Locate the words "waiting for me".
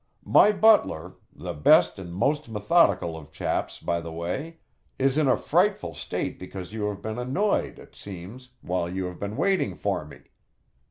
9.37-10.21